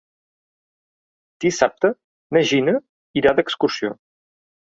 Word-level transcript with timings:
Dissabte 1.45 1.91
na 2.37 2.43
Gina 2.53 2.75
irà 3.23 3.37
d'excursió. 3.41 3.93